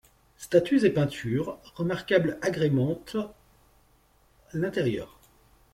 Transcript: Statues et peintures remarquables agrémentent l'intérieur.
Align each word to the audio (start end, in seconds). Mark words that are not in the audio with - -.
Statues 0.35 0.83
et 0.83 0.89
peintures 0.89 1.59
remarquables 1.75 2.39
agrémentent 2.41 3.17
l'intérieur. 4.51 5.19